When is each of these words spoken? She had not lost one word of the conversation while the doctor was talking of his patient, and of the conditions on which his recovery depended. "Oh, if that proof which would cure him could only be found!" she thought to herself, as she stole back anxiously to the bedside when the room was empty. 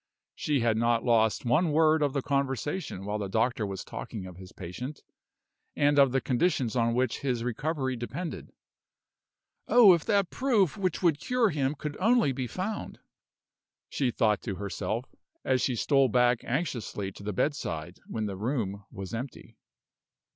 She 0.33 0.61
had 0.61 0.77
not 0.77 1.03
lost 1.03 1.45
one 1.45 1.71
word 1.71 2.01
of 2.01 2.13
the 2.13 2.23
conversation 2.23 3.05
while 3.05 3.19
the 3.19 3.29
doctor 3.29 3.67
was 3.67 3.83
talking 3.85 4.25
of 4.25 4.35
his 4.37 4.51
patient, 4.51 5.03
and 5.75 5.99
of 5.99 6.11
the 6.11 6.19
conditions 6.19 6.75
on 6.75 6.95
which 6.95 7.19
his 7.19 7.43
recovery 7.43 7.95
depended. 7.95 8.51
"Oh, 9.67 9.93
if 9.93 10.03
that 10.05 10.31
proof 10.31 10.75
which 10.75 11.03
would 11.03 11.19
cure 11.19 11.51
him 11.51 11.75
could 11.75 11.95
only 11.99 12.31
be 12.31 12.47
found!" 12.47 12.97
she 13.89 14.09
thought 14.09 14.41
to 14.41 14.55
herself, 14.55 15.05
as 15.45 15.61
she 15.61 15.75
stole 15.75 16.09
back 16.09 16.43
anxiously 16.45 17.11
to 17.11 17.21
the 17.21 17.31
bedside 17.31 17.99
when 18.07 18.25
the 18.25 18.35
room 18.37 18.83
was 18.89 19.13
empty. 19.13 19.55